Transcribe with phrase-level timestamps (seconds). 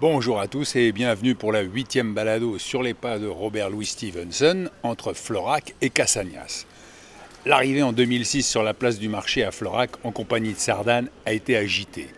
[0.00, 3.84] Bonjour à tous et bienvenue pour la huitième balado sur les pas de Robert Louis
[3.84, 6.64] Stevenson entre Florac et Cassagnas.
[7.44, 11.34] L'arrivée en 2006 sur la place du marché à Florac en compagnie de Sardane a
[11.34, 12.08] été agitée.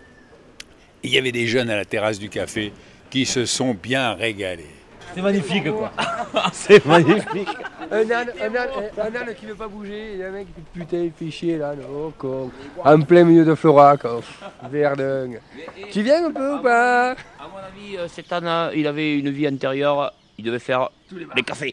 [1.02, 2.72] Il y avait des jeunes à la terrasse du café
[3.10, 4.81] qui se sont bien régalés.
[5.14, 5.92] C'est magnifique quoi.
[6.52, 7.48] c'est magnifique.
[7.90, 10.98] Un âne, un, âne, un âne qui veut pas bouger, et un mec qui putain
[10.98, 12.50] il fait chier là, oh, con.
[12.84, 14.20] En plein milieu de Florac, oh,
[14.70, 15.32] verdun.
[15.90, 17.10] Tu viens un peu ou pas?
[17.10, 17.14] À
[17.52, 20.88] mon avis, euh, cet âne, il avait une vie antérieure, il devait faire
[21.36, 21.72] les cafés.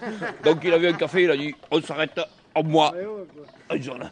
[0.44, 2.20] Donc il avait un café, il a dit on s'arrête
[2.54, 2.92] en moi.
[3.70, 4.10] Un jaune.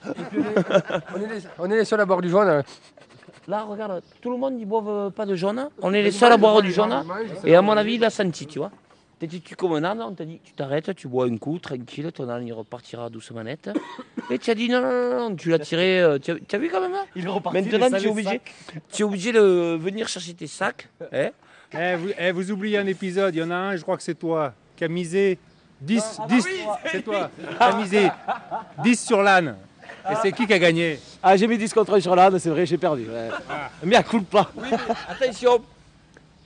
[1.15, 2.63] on, est les, on est les seuls à bord du jaune.
[3.51, 5.69] Là, regarde, tout le monde ne boive pas de jaune.
[5.83, 7.05] On est les seuls à boire du jaune.
[7.45, 8.71] Et à mon avis, il a senti, tu vois.
[9.19, 12.11] T'es tu comme un âne, on t'a dit tu t'arrêtes, tu bois un coup, tranquille,
[12.11, 13.69] ton âne il repartira doucement net.
[14.31, 16.71] Et tu as dit non, non, non, non, tu l'as tiré, euh, tu as, vu
[16.71, 17.05] quand même hein?
[17.15, 17.27] Il.
[17.27, 18.41] Maintenant, tu es obligé,
[18.91, 20.89] tu es obligé de venir chercher tes sacs.
[21.13, 21.31] hein?
[21.75, 24.03] Eh, vous, eh, vous oubliez un épisode, il y en a un, je crois que
[24.03, 25.39] c'est toi, qui a misé
[25.83, 26.49] 10, 10
[26.91, 28.09] c'est toi, qui a misé
[28.83, 29.57] 10 sur l'âne.
[30.11, 32.51] Et c'est qui qui a gagné Ah, j'ai mis 10 contre 1 sur l'âne, c'est
[32.51, 33.09] vrai, j'ai perdu.
[33.09, 33.29] Ouais.
[33.83, 34.51] Mais à coup pas.
[34.57, 35.63] Oui, mais attention,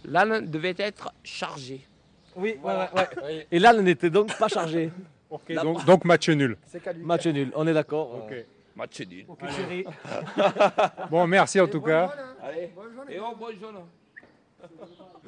[0.05, 1.87] l'âne devait être chargé.
[2.37, 3.47] Oui, ouais, ouais, ouais.
[3.51, 4.91] Et l'âne n'était donc pas chargé.
[5.31, 6.57] Ok, donc, donc match nul.
[7.03, 8.25] Match nul, on est d'accord.
[8.25, 8.35] Ok.
[8.77, 9.27] Match nul.
[11.11, 12.13] Bon, merci en tout cas.
[12.43, 12.71] Allez,
[13.09, 13.47] et oh, bon.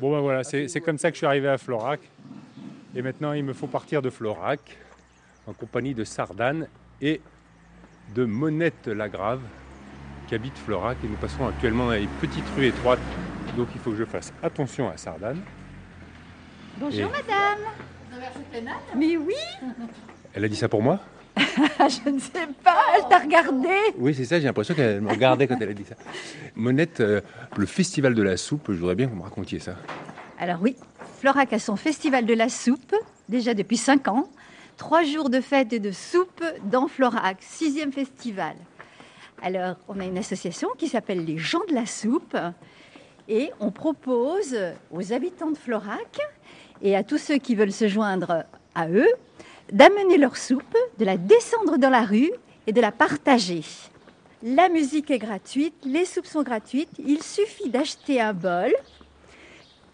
[0.00, 2.00] Bon ben voilà, c'est c'est comme ça que je suis arrivé à Florac.
[2.94, 4.60] Et maintenant, il me faut partir de Florac
[5.46, 6.68] en compagnie de Sardane
[7.00, 7.20] et
[8.14, 9.40] de Monette Lagrave
[10.28, 10.96] qui habite Florac.
[11.04, 13.00] Et nous passons actuellement dans les petites rues étroites.
[13.56, 15.40] Donc il faut que je fasse attention à Sardane.
[16.78, 17.58] Bonjour Et- madame.
[18.10, 19.34] Vous avez Mais oui,
[20.34, 21.00] Elle a dit ça pour moi?
[21.36, 23.68] Je ne sais pas, elle t'a regardé.
[23.98, 25.94] Oui, c'est ça, j'ai l'impression qu'elle me regardait quand elle a dit ça.
[26.54, 27.20] Monette, euh,
[27.58, 29.74] le festival de la soupe, je voudrais bien que vous me racontiez ça.
[30.38, 30.76] Alors oui,
[31.20, 32.94] Florac a son festival de la soupe,
[33.28, 34.28] déjà depuis 5 ans.
[34.76, 38.54] Trois jours de fête et de soupe dans Florac, sixième festival.
[39.40, 42.36] Alors, on a une association qui s'appelle les gens de la soupe
[43.26, 44.54] et on propose
[44.90, 46.18] aux habitants de Florac
[46.82, 48.44] et à tous ceux qui veulent se joindre
[48.74, 49.08] à eux
[49.72, 52.30] d'amener leur soupe, de la descendre dans la rue
[52.66, 53.62] et de la partager.
[54.42, 58.74] La musique est gratuite, les soupes sont gratuites, il suffit d'acheter un bol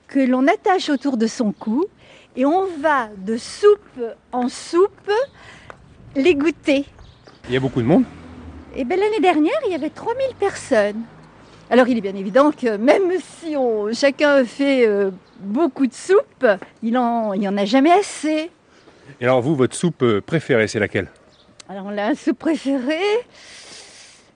[0.08, 1.86] que l'on attache autour de son cou
[2.36, 4.00] et on va de soupe
[4.32, 5.10] en soupe
[6.14, 6.84] les goûter.
[7.48, 8.04] Il y a beaucoup de monde
[8.76, 11.02] Et bien l'année dernière, il y avait 3000 personnes.
[11.70, 15.10] Alors il est bien évident que même si on, chacun fait euh,
[15.40, 16.46] beaucoup de soupe,
[16.82, 18.50] il en, il y en a jamais assez.
[19.20, 21.08] Et alors vous, votre soupe euh, préférée, c'est laquelle?
[21.68, 23.00] Alors on a un soupe préféré.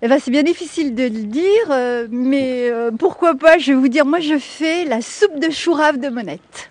[0.03, 3.79] Eh ben, c'est bien difficile de le dire, euh, mais euh, pourquoi pas, je vais
[3.79, 6.71] vous dire, moi je fais la soupe de chou rave de Monette.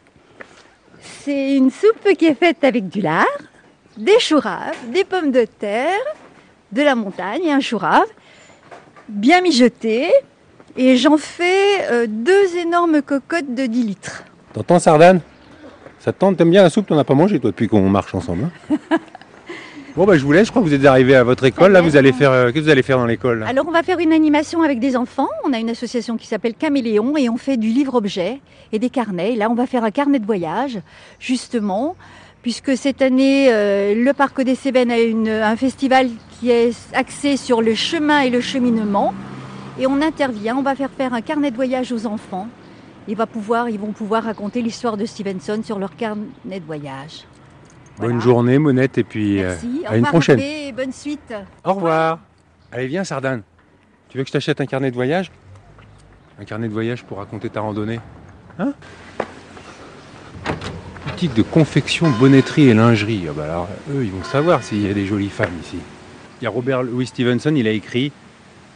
[1.26, 3.26] C'est une soupe qui est faite avec du lard,
[3.98, 5.98] des choux raves, des pommes de terre,
[6.72, 8.06] de la montagne et un chou rave,
[9.10, 10.12] bien mijoté.
[10.78, 14.24] Et j'en fais euh, deux énormes cocottes de 10 litres.
[14.54, 15.20] T'entends Sardane?
[15.98, 18.14] Ça te tente T'aimes bien la soupe T'en as pas mangé toi depuis qu'on marche
[18.14, 18.78] ensemble hein?
[19.96, 21.72] Bon bah je vous laisse, je crois que vous êtes arrivé à votre école.
[21.72, 23.48] Là vous allez faire, euh, qu'est-ce que vous allez faire dans l'école là?
[23.48, 25.30] Alors on va faire une animation avec des enfants.
[25.46, 28.42] On a une association qui s'appelle Caméléon et on fait du livre-objet
[28.74, 29.34] et des carnets.
[29.34, 30.80] Et là on va faire un carnet de voyage,
[31.18, 31.96] justement,
[32.42, 37.38] puisque cette année euh, le Parc des Cévennes a une- un festival qui est axé
[37.38, 39.14] sur le chemin et le cheminement.
[39.80, 42.50] Et on intervient, on va faire faire un carnet de voyage aux enfants.
[43.08, 46.26] Ils, va pouvoir, ils vont pouvoir raconter l'histoire de Stevenson sur leur carnet
[46.60, 47.24] de voyage.
[47.98, 48.20] Bonne Voilà.
[48.24, 50.40] journée Monette et puis euh, au à une prochaine.
[50.40, 51.34] Et bonne suite.
[51.64, 52.20] Au revoir.
[52.72, 53.44] Allez viens Sardane.
[54.10, 55.32] Tu veux que je t'achète un carnet de voyage?
[56.40, 58.00] Un carnet de voyage pour raconter ta randonnée
[58.60, 58.74] Hein?
[61.08, 63.26] Boutique de confection, bonnetterie et lingerie.
[63.30, 65.78] Ah bah alors, eux, ils vont savoir s'il y a des jolies femmes ici.
[66.42, 68.12] Il y a Robert Louis Stevenson, il a écrit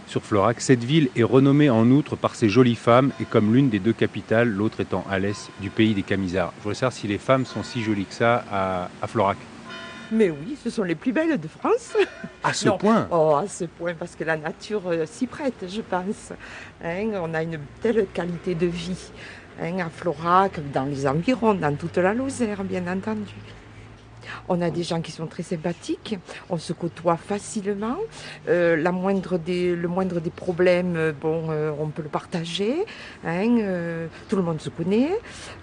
[0.10, 3.70] sur Florac Cette ville est renommée en outre par ses jolies femmes et comme l'une
[3.70, 6.52] des deux capitales, l'autre étant Alès, du pays des Camisards.
[6.58, 9.38] Je voudrais savoir si les femmes sont si jolies que ça à, à Florac.
[10.12, 11.96] Mais oui, ce sont les plus belles de France.
[12.44, 12.78] À ce Non.
[12.80, 16.34] point Oh, à ce point, parce que la nature euh, s'y prête, je pense.
[16.84, 19.12] Hein, on a une telle qualité de vie
[19.62, 23.36] hein, à Florac, dans les environs, dans toute la Lozère, bien entendu.
[24.48, 26.18] On a des gens qui sont très sympathiques,
[26.50, 27.98] on se côtoie facilement.
[28.48, 32.74] Euh, la moindre des, le moindre des problèmes, euh, bon, euh, on peut le partager.
[33.26, 35.12] hein, euh, tout le monde se connaît.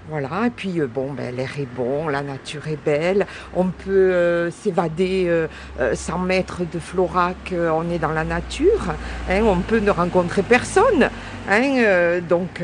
[0.08, 3.26] Voilà, et puis bon, ben, l'air est bon, la nature est belle.
[3.54, 5.46] On peut s'évader euh,
[5.80, 8.94] euh, 100 mètres de Florac, on est dans la nature.
[9.28, 11.10] hein, on peut ne rencontrer personne.
[11.48, 12.62] hein, donc,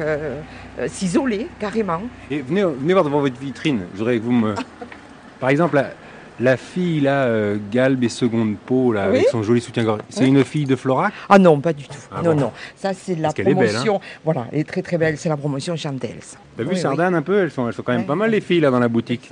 [0.86, 2.02] s'isoler carrément.
[2.30, 3.86] Et venez, venez voir devant votre vitrine.
[3.92, 4.54] Je voudrais que vous me.
[5.42, 5.90] Par exemple, la,
[6.38, 10.28] la fille là, euh, Galbe et seconde peau, là, avec son joli soutien-gorge, c'est Oui.
[10.28, 11.12] une fille de Florac?
[11.28, 11.98] Ah non, pas du tout.
[12.12, 12.40] Ah non, bon.
[12.42, 12.52] non.
[12.76, 13.82] Ça, c'est la Parce qu'elle est belle, hein.
[13.82, 14.00] promotion.
[14.24, 15.18] Voilà, elle est très très belle.
[15.18, 16.20] C'est la promotion Chandels.
[16.56, 17.40] T'as vu Oui, Sardane un peu?
[17.40, 19.30] Elles sont, elles sont quand même pas mal les filles là dans la boutique.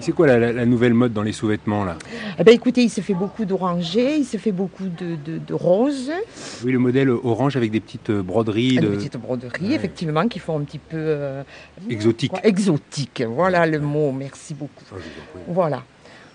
[0.00, 1.96] C'est quoi la, la- nouvelle mode dans les sous-vêtements là?
[2.38, 5.54] Eh ben, écoutez, il se fait beaucoup d'oranger, il se fait beaucoup de, de, de
[5.54, 6.12] roses,
[6.64, 8.88] Oui, le modèle orange avec des petites euh, broderies des de...
[8.88, 9.74] petites broderies, Ouais.
[9.74, 11.42] effectivement, qui font un petit peu euh,
[11.90, 12.30] exotiques.
[12.30, 13.22] quoi, exotique.
[13.28, 14.12] Voilà le mot.
[14.12, 14.84] Merci beaucoup.
[14.92, 14.96] Ah.
[15.48, 15.82] Voilà.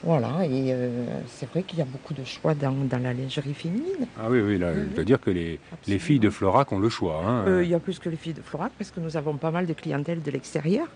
[0.06, 0.90] Voilà, et euh,
[1.28, 4.06] c'est vrai qu'il y a beaucoup de choix dans, dans la lingerie féminine.
[4.20, 6.90] Ah oui, oui, là, je dois dire que les, les filles de Florac ont le
[6.90, 7.24] choix.
[7.26, 7.46] hein.
[7.48, 9.50] Euh, il y a plus que les filles de Florac parce que nous avons pas
[9.52, 10.88] mal de clientèle de l'extérieur.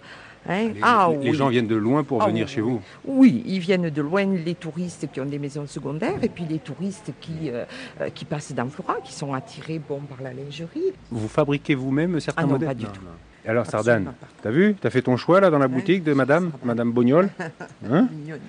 [0.47, 0.69] Hein?
[0.73, 1.35] les, ah les- les oui.
[1.35, 2.81] gens viennent de loin pour Ah venir oui, chez vous.
[3.05, 6.59] Oui, ils viennent de loin, les touristes qui ont des maisons secondaires et puis les
[6.59, 7.65] touristes qui, euh,
[8.01, 10.93] euh, qui passent dans Florac, qui sont attirés bon, par la lingerie.
[11.11, 12.67] Vous fabriquez vous-même certains Ah non, modèles?
[12.69, 13.01] pas du tout.
[13.45, 14.75] Alors Sardane, Absolument t'as vu?
[14.81, 16.51] T'as fait ton choix là dans la boutique de madame.
[16.65, 17.29] Madame Bognol?
[17.89, 18.07] Hein?
[18.11, 18.39] Mignonne.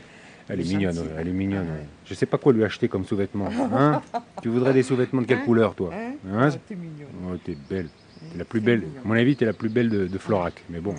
[0.50, 1.67] Elle est mignonne, ouais, elle est mignonne.
[1.67, 1.87] ouais.
[2.06, 3.50] Je sais pas quoi lui acheter comme sous-vêtements.
[3.77, 4.00] Hein?
[4.43, 5.45] Tu voudrais des sous-vêtements de quelle Hein?
[5.45, 5.91] couleur toi?
[5.93, 6.15] Hein?
[6.35, 7.06] Ah, t'es mignon.
[7.31, 7.89] Oh, t'es belle.
[8.33, 8.81] T'es la plus belle.
[8.81, 8.93] mignon.
[9.05, 10.65] À mon avis, t'es la plus belle de, de Florac.
[10.71, 10.95] Mais bon.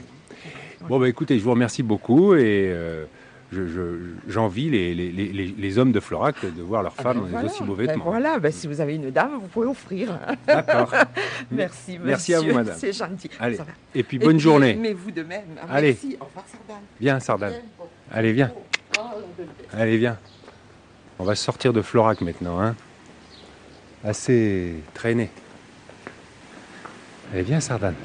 [0.87, 3.05] Bon, bah écoutez, je vous remercie beaucoup et euh,
[3.51, 7.13] je- je- j'envie les, les, les- les- hommes de Florac de voir leurs Ah femmes
[7.15, 7.47] ben dans des voilà.
[7.51, 8.05] aussi beaux Ben vêtements.
[8.05, 10.17] voilà, ben si vous avez une dame, vous pouvez offrir.
[10.47, 10.91] D'accord.
[11.51, 12.57] Merci, Merci à vous, monsieur.
[12.59, 12.75] madame.
[12.77, 13.29] C'est gentil.
[13.39, 13.57] Allez.
[13.95, 14.77] Et puis Et bonne puis, journée.
[14.79, 15.43] Mais vous de même.
[15.69, 15.89] Allez.
[16.01, 16.17] Merci.
[16.19, 16.83] Au revoir, Sardane.
[17.01, 17.53] Viens, Sardane.
[18.11, 18.51] Allez, viens.
[18.97, 20.17] Ah, de- Allez, viens.
[21.17, 22.61] On va sortir de Florac maintenant.
[22.61, 22.75] Hein.
[24.03, 25.29] Assez traîné.
[27.33, 27.95] Allez, viens, Sardane.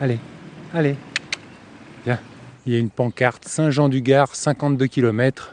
[0.00, 0.18] Allez,
[0.72, 0.96] allez.
[2.04, 2.18] Viens.
[2.66, 5.52] Il y a une pancarte Saint-Jean-du-Gard, 52 km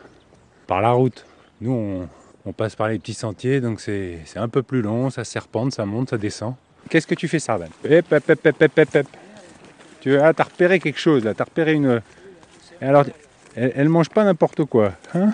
[0.67, 1.25] par la route.
[1.59, 2.07] Nous, on,
[2.45, 5.09] on passe par les petits sentiers, donc c'est un peu plus long.
[5.09, 6.55] Ça serpente, ça monte, ça descend.
[6.89, 9.07] Qu'est-ce que tu fais, Sardane Hep, hep, hep, hep, hep, hep.
[9.99, 12.01] Tu as repéré quelque chose là, t'as repéré une.
[12.81, 13.05] Alors,
[13.55, 14.93] elle, elle mange pas n'importe quoi.
[15.13, 15.33] Hein?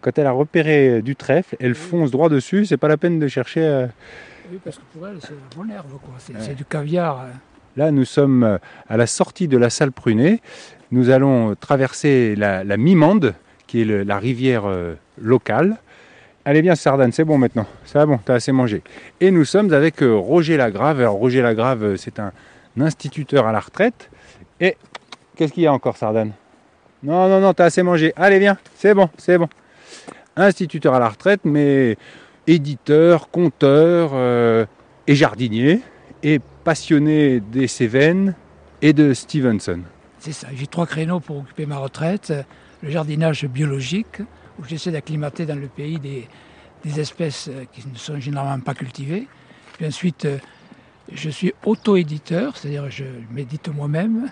[0.00, 3.28] Quand elle a repéré du trèfle, elle fonce droit dessus, c'est pas la peine de
[3.28, 3.60] chercher.
[3.62, 3.86] euh.
[4.50, 6.14] Oui, parce que pour elle, c'est bonne herbe, quoi.
[6.18, 7.20] C'est du caviar.
[7.20, 7.30] hein.
[7.76, 8.58] Là, nous sommes euh,
[8.88, 10.40] à la sortie de la salle Prunet.
[10.90, 13.34] Nous allons traverser la, Mimande,
[13.66, 15.78] qui est la rivière euh, locale.
[16.44, 17.66] Allez bien, Sardane, c'est bon maintenant.
[17.86, 18.82] Ça va bon, t'as assez mangé.
[19.20, 21.00] Et nous sommes avec euh, Roger Lagrave.
[21.00, 22.32] Alors, Roger Lagrave, c'est un
[22.78, 24.10] instituteur à la retraite.
[24.60, 24.76] Et
[25.36, 26.32] qu'est-ce qu'il y a encore, Sardane
[27.02, 28.12] Non, non, non, t'as assez mangé.
[28.16, 29.48] Allez, viens, c'est bon, c'est bon.
[30.36, 31.96] Instituteur à la retraite, mais
[32.46, 34.12] éditeur, conteur
[35.06, 35.80] et jardinier.
[36.22, 38.34] Et passionné des Cévennes
[38.80, 39.80] et de Stevenson.
[40.18, 40.48] C'est ça.
[40.54, 42.32] J'ai trois créneaux pour occuper ma retraite.
[42.82, 44.20] Le jardinage biologique,
[44.58, 46.28] où j'essaie d'acclimater dans le pays des,
[46.84, 49.26] des espèces euh, qui ne sont généralement pas cultivées.
[49.76, 50.38] Puis ensuite, euh,
[51.12, 54.30] je suis auto-éditeur, c'est-à-dire je m'édite moi-même,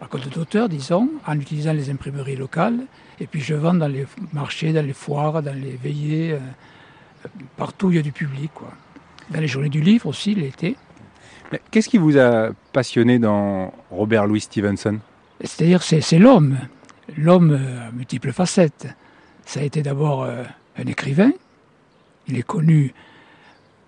[0.00, 2.80] à compte d'auteur, disons, en utilisant les imprimeries locales.
[3.20, 6.38] Et puis je vends dans les marchés, dans les foires, dans les veillées, euh,
[7.56, 8.50] partout où il y a du public.
[9.30, 10.76] Dans les journées du livre aussi, l'été.
[11.70, 14.98] Qu'est-ce qui vous a passionné dans Robert Louis Stevenson?
[15.42, 16.58] C'est-à-dire c'est l'homme,
[17.16, 18.86] l'homme euh, à multiples facettes.
[19.46, 20.42] Ça a été d'abord euh,
[20.76, 21.30] un écrivain.
[22.26, 22.92] Il est connu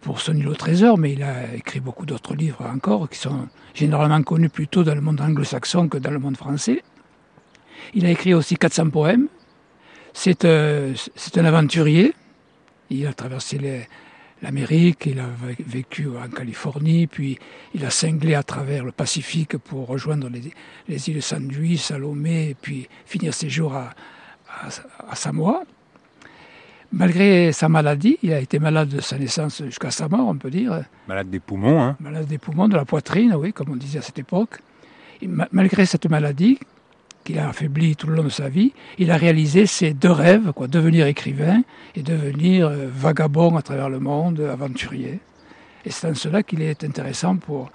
[0.01, 3.49] pour son île au trésor, mais il a écrit beaucoup d'autres livres encore qui sont
[3.75, 6.83] généralement connus plutôt dans le monde anglo-saxon que dans le monde français.
[7.93, 9.29] Il a écrit aussi 400 poèmes.
[10.45, 12.15] Euh, c'est un aventurier.
[12.89, 13.87] Il a traversé les-
[14.43, 17.39] l'Amérique, il a vé- vécu en Californie, puis
[17.75, 20.43] il a cinglé à travers le Pacifique pour rejoindre les,
[20.89, 23.91] les îles Saint-Louis, Salomé, et puis finir ses jours à,
[24.49, 24.69] à,
[25.11, 25.63] à Samoa.
[26.93, 30.51] Malgré sa maladie, il a été malade de sa naissance jusqu'à sa mort, on peut
[30.51, 34.01] dire, Malade des poumons, hein malade des poumons, de la poitrine, oui, comme on disait
[34.01, 34.59] à cette époque.
[35.23, 36.59] Et malgré cette maladie,
[37.25, 40.53] qu'il a affaibli tout le long de sa vie, il a réalisé ses deux rêves,
[40.53, 41.63] quoi, devenir écrivain
[41.95, 45.21] et devenir euh, vagabond à travers le monde, aventurier.
[45.85, 47.71] Et c'est en cela qu'il est intéressant pour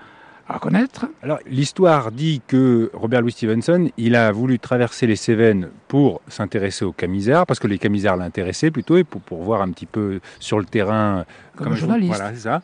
[0.47, 1.07] à connaître.
[1.23, 6.85] Alors, l'histoire dit que Robert Louis Stevenson, il a voulu traverser les Cévennes pour s'intéresser
[6.85, 10.19] aux camisards, parce que les camisards l'intéressaient plutôt, et pour, pour voir un petit peu
[10.39, 11.25] sur le terrain.
[11.55, 12.13] Comme journaliste.
[12.15, 12.61] Voilà, c'est ça.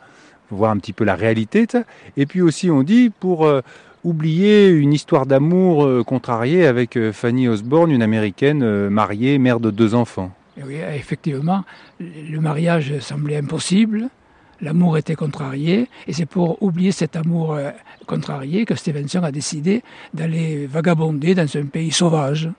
[0.51, 1.65] Voir un petit peu la réalité.
[1.69, 1.83] ça.
[2.17, 3.61] Et puis aussi, on dit, pour euh,
[4.03, 9.59] oublier une histoire d'amour euh, contrariée avec euh, Fanny Osborne, une américaine euh, mariée, mère
[9.59, 10.31] de deux enfants.
[10.65, 11.63] Oui, effectivement,
[11.99, 14.09] le mariage semblait impossible,
[14.59, 17.57] l'amour était contrarié, et c'est pour oublier cet amour
[18.05, 19.81] contrarié que Stevenson a décidé
[20.13, 22.49] d'aller vagabonder dans un pays sauvage.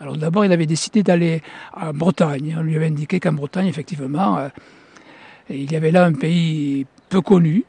[0.00, 1.42] Alors d'abord, il avait décidé d'aller
[1.74, 2.56] en Bretagne.
[2.58, 4.48] On lui avait indiqué qu'en Bretagne, effectivement,
[5.50, 7.64] il y avait là un pays peu connu,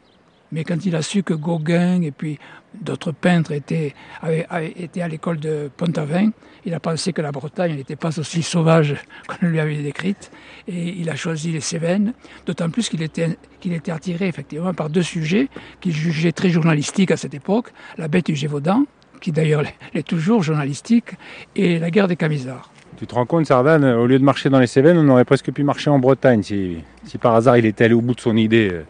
[0.51, 2.39] Mais quand il a su que Gauguin et puis
[2.81, 6.31] d'autres peintres étaient, avaient, à l'école de Pont-Aven,
[6.65, 8.95] il a pensé que la Bretagne n'était pas aussi sauvage
[9.27, 10.31] qu'on lui avait décrite.
[10.67, 12.13] Et il a choisi les Cévennes,
[12.45, 15.49] d'autant plus qu'il était, était attiré effectivement par deux sujets
[15.81, 18.85] qu'il jugeait très journalistiques à cette époque, la bête du Gévaudan,
[19.21, 19.63] qui d'ailleurs
[19.93, 21.11] l'est toujours journalistique,
[21.55, 22.71] et la guerre des Camisards.
[22.97, 25.51] Tu te rends compte, Sardane, au lieu de marcher dans les Cévennes, on aurait presque
[25.51, 28.35] pu marcher en Bretagne si, si par hasard il était allé au bout de son
[28.35, 28.85] idée, euh,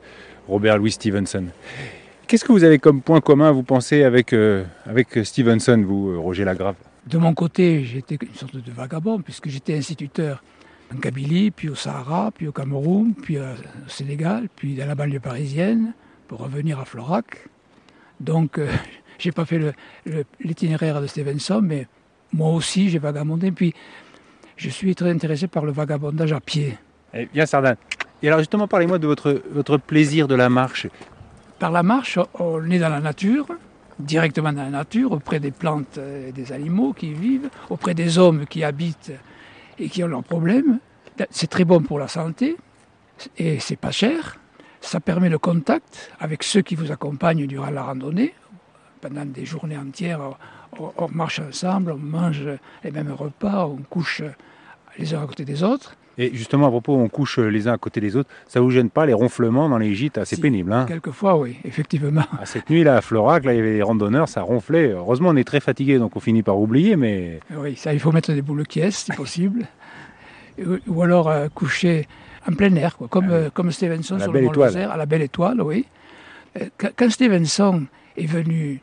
[0.48, 1.46] Robert Louis Stevenson.
[2.28, 6.18] Qu'est-ce que vous avez comme point commun, vous pensez, avec, euh, avec Stevenson, vous, euh,
[6.18, 6.76] Roger Lagrave?
[7.06, 10.44] De mon côté, j'étais une sorte de vagabond, puisque j'étais instituteur
[10.94, 13.44] en Kabylie, puis au Sahara, puis au Cameroun, puis au
[13.88, 15.94] Sénégal, puis dans la banlieue parisienne,
[16.28, 17.48] pour revenir à Florac.
[18.20, 18.68] Donc, euh,
[19.20, 19.74] j'ai pas fait
[20.42, 21.88] l'itinéraire de Stevenson, mais
[22.34, 23.52] moi aussi, j'ai vagabondé.
[23.52, 23.74] Puis,
[24.58, 26.78] je suis très intéressé par le vagabondage à pied.
[27.14, 27.78] Eh bien, Sardane.
[28.22, 30.88] Et alors, justement, parlez-moi de votre, votre plaisir de la marche.
[31.60, 33.48] Par la marche, on est dans la nature,
[34.00, 38.46] directement dans la nature, auprès des plantes et des animaux qui vivent, auprès des hommes
[38.46, 39.14] qui habitent
[39.80, 40.80] et qui ont leurs problèmes.
[41.30, 42.58] C'est très bon pour la santé
[43.38, 44.38] et c'est pas cher.
[44.82, 48.34] Ça permet le contact avec ceux qui vous accompagnent durant la randonnée.
[49.02, 50.22] Pendant des journées entières,
[50.80, 52.48] on marche ensemble, on mange
[52.84, 54.22] les mêmes repas, on couche
[54.98, 55.96] les uns à côté des autres.
[56.20, 58.30] Et justement, à propos, on couche les uns à côté des autres.
[58.48, 60.40] Ça vous gêne pas les ronflements dans les gîtes Si.
[60.40, 60.74] pénible.
[60.74, 60.86] Hein?
[60.88, 62.24] Quelquefois, oui, effectivement.
[62.40, 64.92] Ah, cette nuit là à Florac, là, il y avait des randonneurs, ça ronflait.
[64.94, 68.12] Heureusement, on est très fatigué, donc on finit par oublier, mais Oui, ça, il faut
[68.12, 69.68] mettre des boules qui si possible.
[70.88, 72.08] Ou- alors euh, coucher
[72.50, 74.68] en plein air, quoi, comme, euh, comme Stevenson À la sur belle le Mont étoile.
[74.70, 75.86] Lozère, à la Belle Étoile, oui.
[76.60, 77.86] Euh, Quand, quand Stevenson
[78.18, 78.82] est venu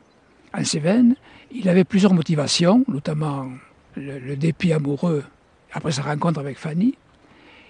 [0.57, 1.15] en Cévennes,
[1.51, 3.47] il avait plusieurs motivations, notamment
[3.97, 5.23] le, le dépit amoureux
[5.73, 6.95] après sa rencontre avec Fanny.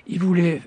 [0.07, 0.61] Il voulait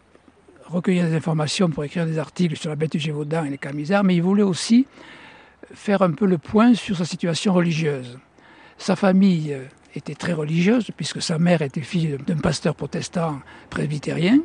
[0.67, 4.05] recueillir des informations pour écrire des articles sur la bête du Gévaudan et les Camisards,
[4.05, 4.87] mais il voulait aussi
[5.73, 8.19] faire un peu le point sur sa situation religieuse.
[8.77, 9.65] Sa famille euh,
[9.95, 13.41] était très religieuse, puisque sa mère était fille d'un pasteur protestant
[13.71, 14.41] presbytérien,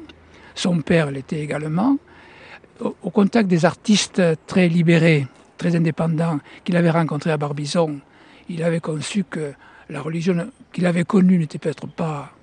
[0.55, 1.97] son père l'était également.
[2.79, 7.99] Au, contact des artistes très libérés, très indépendants qu'il avait rencontrés à Barbizon,
[8.49, 9.53] il avait conçu que
[9.89, 12.33] la religion qu'il avait connue n'était peut-être pas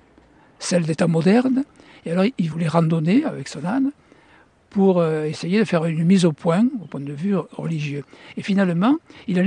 [0.57, 1.63] celle des temps modernes.
[2.05, 3.91] Et alors il voulait randonner avec son âne
[4.71, 8.03] pour euh, essayer de faire une mise au point au point de vue religieux.
[8.37, 8.95] Et finalement,
[9.27, 9.39] il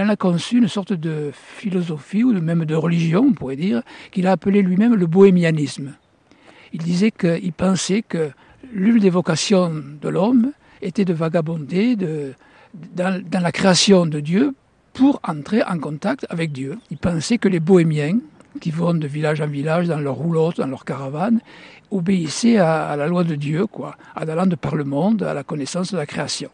[0.00, 4.26] en, a conçu une sorte de philosophie ou même de religion, on pourrait dire, qu'il
[4.26, 5.94] a appelé lui-même le bohémianisme.
[6.72, 8.30] Il disait qu'il pensait que
[8.72, 10.52] l'une des vocations de l'homme
[10.82, 12.32] était de vagabonder de,
[12.94, 14.54] dans, dans la création de Dieu
[14.94, 16.78] pour entrer en contact avec Dieu.
[16.90, 18.18] Il pensait que les bohémiens,
[18.58, 21.40] qui vont de village en village dans leur roulotte, dans leur caravane,
[21.90, 25.34] obéissaient à, à la loi de Dieu, quoi, en allant de par le monde à
[25.34, 26.50] la connaissance de la création.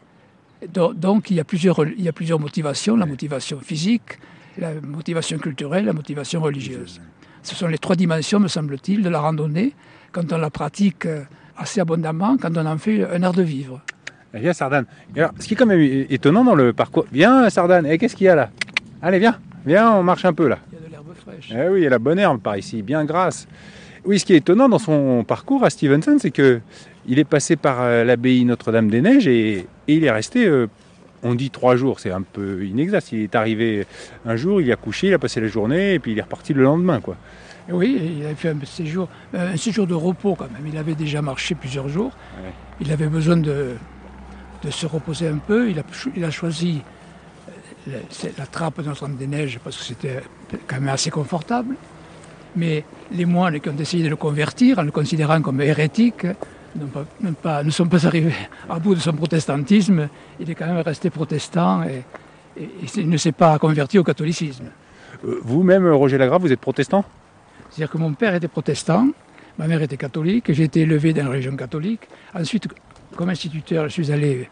[0.71, 4.19] Donc, donc, il, y a plusieurs, il y a plusieurs motivations, la motivation physique,
[4.57, 7.01] la motivation culturelle, la motivation religieuse.
[7.41, 9.73] Ce sont les trois dimensions, me semble-t-il, de la randonnée
[10.11, 11.23] quand on la pratique euh,
[11.57, 13.81] assez abondamment, quand on en fait un art de vivre.
[14.33, 14.85] Eh Viens, Sardane.
[15.15, 17.05] Et alors, ce qui est quand même étonnant dans le parcours.
[17.11, 17.85] Viens, Sardane.
[17.85, 18.49] Et qu'est-ce qu'il y a là?
[19.01, 19.37] Allez, viens.
[19.65, 20.59] Viens, on marche un peu là.
[21.41, 21.53] Fraîche.
[21.53, 23.47] Eh oui, il y a la bonne herbe par ici, bien grasse.
[24.05, 26.59] Oui, ce qui est étonnant dans son parcours à Stevenson, c'est que
[27.07, 30.67] il est passé par euh, l'abbaye Notre-Dame-des-Neiges et, et il est resté, euh,
[31.21, 33.11] on dit trois jours, c'est un peu inexact.
[33.13, 33.85] Il est arrivé
[34.25, 36.53] un jour, il a couché, il a passé la journée et puis il est reparti
[36.53, 37.15] le lendemain, quoi.
[37.69, 40.67] Oui, il avait fait un séjour, euh, un séjour de repos quand même.
[40.67, 42.11] Il avait déjà marché plusieurs jours.
[42.43, 42.51] Ouais.
[42.81, 43.75] Il avait besoin de,
[44.65, 45.69] de se reposer un peu.
[45.69, 46.81] Il a, cho- il a choisi
[47.87, 50.21] la, trappe de Notre-Dame-des-Neiges parce que c'était
[50.67, 51.75] quand même assez confortable.
[52.55, 56.25] Mais les moines qui ont essayé de le convertir en le considérant comme hérétique
[56.75, 57.05] n'ont pas-
[57.41, 58.33] pas- ne sont pas arrivés
[58.69, 60.07] à bout de son protestantisme.
[60.39, 62.03] Il est quand même resté protestant et,
[62.57, 64.65] et- et il ne s'est pas converti au catholicisme.
[65.25, 67.03] Euh, Vous-même, Roger Lagrave, vous êtes protestant?
[67.69, 69.07] C'est-à-dire que mon père était protestant,
[69.57, 72.01] ma mère était catholique, j'ai été élevé dans la région catholique.
[72.35, 72.67] Ensuite,
[73.15, 74.47] comme instituteur, je suis allé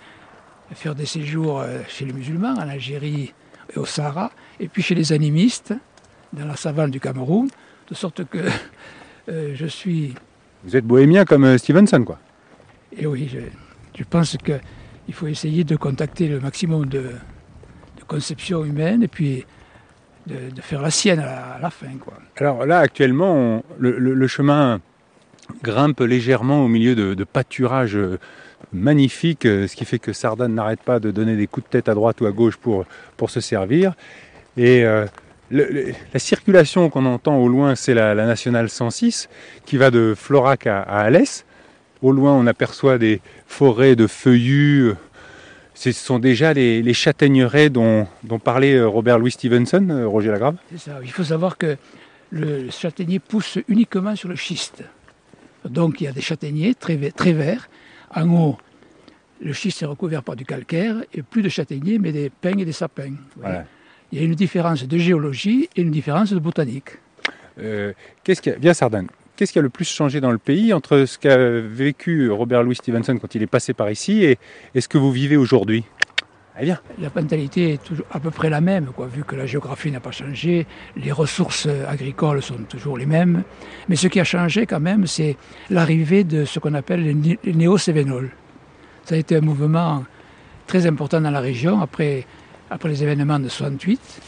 [0.76, 3.34] faire des séjours euh, chez les musulmans, en Algérie
[3.74, 5.74] et au Sahara, et puis chez les animistes,
[6.34, 7.50] dans la savane du Cameroun,
[7.90, 8.38] de sorte que
[9.30, 10.14] euh, je suis...
[10.64, 12.20] Vous êtes bohémien comme euh, Stevenson, quoi.
[12.96, 13.40] Et oui, je,
[13.98, 19.46] je pense qu'il faut essayer de contacter le maximum de, de conceptions humaines et puis
[20.28, 21.88] de, de faire la sienne à la, à la fin.
[22.00, 22.14] Quoi.
[22.38, 24.80] Alors là, actuellement, on- le, le- le chemin
[25.64, 27.98] grimpe légèrement au milieu de, de pâturages
[28.74, 31.90] magnifiques, euh, ce qui fait que Sardane n'arrête pas de donner des coups de tête
[31.90, 32.86] à droite ou à gauche pour,
[33.18, 33.94] pour se servir.
[34.58, 35.06] Et euh,
[35.52, 39.30] la circulation qu'on entend au loin, c'est la, nationale 106
[39.66, 41.46] qui va de Florac à, Alès.
[42.02, 44.94] Au loin, on aperçoit des forêts de feuillus.
[45.74, 50.56] Ce sont déjà les, les châtaigneraies dont, dont, parlait euh, Robert Louis Stevenson, Roger Lagrave
[50.72, 51.00] C'est ça.
[51.04, 51.78] Il faut savoir que
[52.32, 54.84] le châtaignier pousse uniquement sur le schiste.
[55.66, 57.70] Donc il y a des châtaigniers très, très verts.
[58.16, 58.58] En haut,
[59.42, 62.66] le schiste est recouvert par du calcaire et plus de châtaigniers, mais des pins et
[62.66, 63.14] des sapins.
[63.38, 63.66] Voilà.
[64.12, 66.98] Il y a une différence de géologie et une différence de botanique.
[67.60, 69.08] Euh, qu'est-ce qu'il y a Bien Sardane.
[69.36, 72.76] Qu'est-ce qui a le plus changé dans le pays entre ce qu'a vécu Robert Louis
[72.76, 74.38] Stevenson quand il est passé par ici et,
[74.76, 75.86] et ce que vous vivez aujourd'hui?
[76.60, 80.12] La mentalité est toujours à peu près la même, vu que la géographie n'a pas
[80.12, 80.68] changé,
[80.98, 83.44] les ressources agricoles sont toujours les mêmes.
[83.88, 85.38] Mais ce qui a changé quand même, c'est
[85.70, 87.04] l'arrivée de ce qu'on appelle
[87.44, 88.32] les néo-cévénols.
[89.06, 90.04] Ça a été un mouvement
[90.68, 92.26] très important dans la région après,
[92.70, 94.22] après les événements de 68.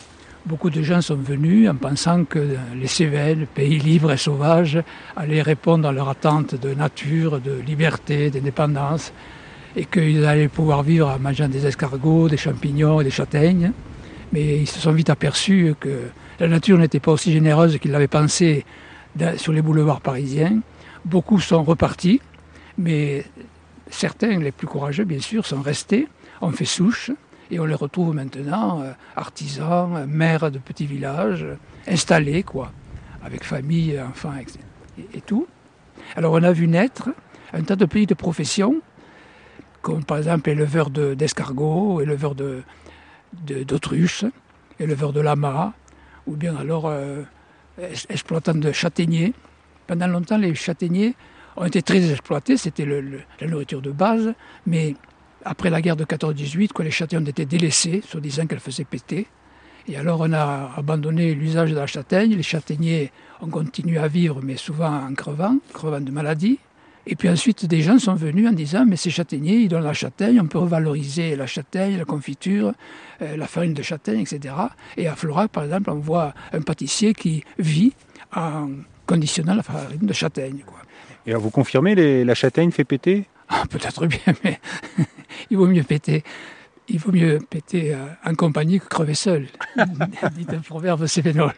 [0.46, 4.82] Beaucoup de gens sont venus en pensant que les Cévennes, pays libres et sauvages,
[5.15, 9.13] allaient répondre à leur attente de nature, de liberté, d'indépendance,
[9.75, 13.72] et qu'ils allaient pouvoir vivre en mangeant des escargots, des champignons et des châtaignes.
[14.32, 18.08] Mais ils se sont vite aperçus que la nature n'était pas aussi généreuse qu'ils l'avaient
[18.08, 18.65] pensé
[19.38, 20.60] sur les boulevards parisiens.
[21.06, 22.22] Beaucoup sont repartis,
[22.77, 23.25] mais
[23.89, 26.08] certains, les plus courageux bien sûr, sont restés,
[26.42, 27.12] ont fait souche,
[27.51, 31.46] et on les retrouve maintenant euh, artisans, maires de petits villages,
[31.88, 32.72] installés, quoi,
[33.24, 34.34] avec famille, enfants
[34.98, 35.46] et, et tout.
[36.15, 37.10] Alors on a vu naître
[37.53, 38.82] un tas de pays de profession,
[39.84, 44.32] comme par exemple éleveurs d'escargots, éleveurs d'autruches, de,
[44.80, 45.74] éleveurs de lamas,
[46.25, 47.22] ou bien alors euh,
[48.10, 49.34] exploitants de châtaigniers.
[49.86, 51.16] Pendant longtemps, les châtaigniers
[51.58, 54.34] ont été très exploités, c'était la nourriture de base,
[54.66, 54.96] mais
[55.44, 59.28] après la guerre de 14-18, les châtaignes ont été délaissées, soi-disant qu'elles faisaient péter.
[59.90, 63.12] Et alors on a abandonné l'usage de la châtaigne, les châtaigniers
[63.42, 66.58] ont continué à vivre, mais souvent en crevant, crevant de maladies.
[67.05, 69.93] Et puis ensuite, des gens sont venus en disant, mais ces châtaigniers, ils donnent la
[69.93, 72.74] châtaigne, on peut revaloriser la châtaigne, la confiture,
[73.22, 74.55] euh, la farine de châtaigne, etc.
[74.95, 77.93] Et à Florac, par exemple, on voit un pâtissier qui vit
[78.33, 78.69] en
[79.05, 80.63] conditionnant la farine de châtaigne.
[80.65, 80.80] Quoi.
[81.25, 83.25] Et alors vous confirmez, les, la châtaigne fait péter?
[83.49, 84.60] Ah, Peut-être bien, mais
[85.49, 86.23] il vaut mieux péter.
[86.89, 89.47] Il vaut mieux péter euh, en compagnie que crever seul.
[89.78, 91.54] dit un proverbe sévénol.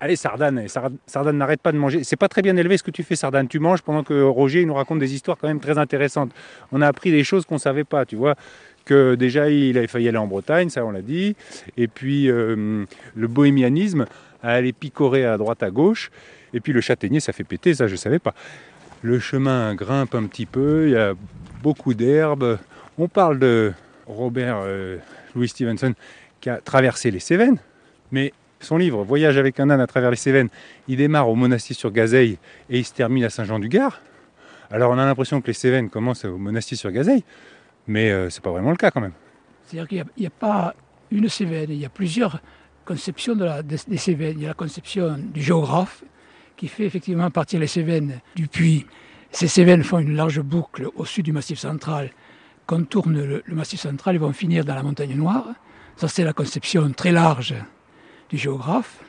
[0.00, 0.66] Allez, Sardane,
[1.06, 2.04] Sardane n'arrête pas de manger.
[2.04, 3.48] C'est pas très bien élevé ce que tu fais, Sardane.
[3.48, 6.30] Tu manges pendant que Roger nous raconte des histoires quand même très intéressantes.
[6.70, 8.36] On a appris des choses qu'on ne savait pas, tu vois.
[8.84, 11.34] Que déjà, il avait failli aller en Bretagne, ça on l'a dit.
[11.76, 12.84] Et puis, euh,
[13.14, 14.06] le bohémianisme,
[14.42, 16.10] à aller picorer à droite, à gauche.
[16.54, 18.34] Et puis, le châtaignier, ça fait péter, ça je ne savais pas.
[19.02, 21.14] Le chemin grimpe un petit peu, il y a
[21.62, 22.58] beaucoup d'herbes.
[22.98, 23.72] On parle de
[24.06, 24.98] Robert euh,
[25.34, 25.94] Louis Stevenson
[26.40, 27.58] qui a traversé les Cévennes.
[28.10, 30.48] Mais son livre Voyage avec un âne à travers les Cévennes,
[30.88, 32.38] il démarre au monastier sur Gazeille
[32.70, 34.00] et il se termine à Saint-Jean-du-Gard.
[34.70, 37.24] Alors on a l'impression que les Cévennes commencent au monastier sur Gazeille,
[37.86, 39.12] mais euh, ce n'est pas vraiment le cas quand même.
[39.64, 40.74] C'est-à-dire qu'il n'y a, pas
[41.10, 42.40] une Cévenne, il y a plusieurs
[42.84, 44.36] conceptions de la, des, Cévennes.
[44.38, 46.04] Il y a la conception du géographe
[46.56, 48.86] qui fait effectivement partir les Cévennes du puits.
[49.30, 52.10] Ces Cévennes font une large boucle au sud du massif central,
[52.66, 55.46] contournent le massif central et vont finir dans la montagne noire.
[55.96, 57.54] Ça c'est la conception très large
[58.30, 59.00] du géographe.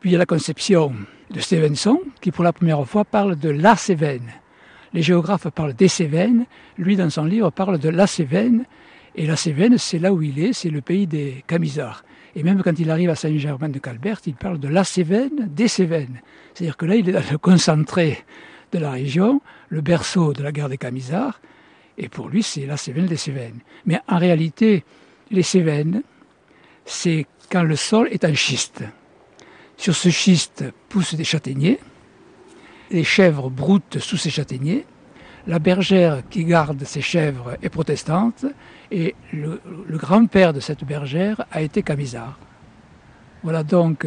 [0.00, 0.92] Puis il y a la conception
[1.30, 4.30] de Stevenson, qui pour la première fois parle de la Cévenne.
[4.92, 6.46] Les géographes parlent des Cévennes,
[6.78, 8.64] lui dans son livre parle de la Cévenne,
[9.14, 12.04] et la Cévenne c'est là où il est, c'est le pays des Camisards.
[12.36, 15.68] Et même quand il arrive à Saint-Germain de Calbert, il parle de la Cévenne, des
[15.68, 16.20] Cévennes.
[16.54, 18.24] C'est-à-dire que là, il est dans le concentré
[18.72, 21.40] de la région, le berceau de la guerre des Camisards,
[21.96, 23.58] et pour lui, c'est la Cévenne des Cévennes.
[23.86, 24.84] Mais en réalité,
[25.30, 26.02] les Cévennes,
[26.84, 28.82] c'est quand le sol est en schiste.
[29.76, 31.78] Sur ce schiste poussent des châtaigniers,
[32.90, 34.84] les chèvres broutent sous ces châtaigniers,
[35.46, 38.44] la bergère qui garde ces chèvres est protestante,
[38.90, 42.38] et le, grand-père de cette bergère a été camisard.
[43.42, 44.04] Voilà donc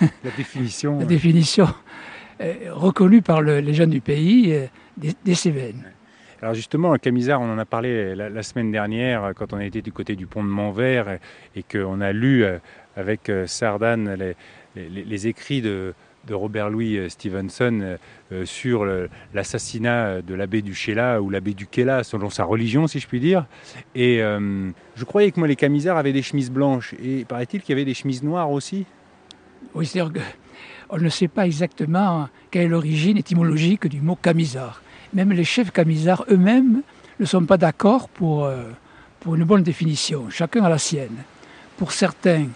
[0.00, 1.68] la définition, la définition
[2.40, 5.93] euh, reconnue par les jeunes du pays euh, des Cévennes.
[6.44, 9.80] Alors justement, un camisard, on en a parlé la, semaine dernière quand on a été
[9.80, 11.18] du côté du pont de Montvert
[11.56, 12.58] et, qu'on a lu euh,
[12.98, 14.34] avec euh, Sardane
[14.76, 15.94] les, écrits de,
[16.30, 17.96] Robert Louis euh, Stevenson
[18.44, 18.84] sur
[19.32, 23.20] l'assassinat de l'abbé du Chéla ou l'abbé du Kéla, selon sa religion, si je puis
[23.20, 23.46] dire.
[23.94, 26.94] Et je croyais que moi, les camisards avaient des chemises blanches.
[27.02, 28.84] Et paraît-il qu'il y avait des chemises noires aussi?
[29.74, 30.12] Oui, c'est-à-dire
[30.90, 34.82] qu'on ne sait pas exactement quelle est l'origine étymologique du mot camisard
[35.14, 36.82] même les chefs camisards eux-mêmes
[37.20, 38.64] ne sont pas d'accord pour, euh,
[39.20, 40.28] pour une bonne définition.
[40.30, 41.16] Chacun a la sienne.
[41.76, 42.46] Pour certains,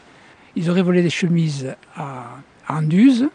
[0.56, 2.24] ils auraient volé des chemises à,
[2.68, 3.28] Anduze.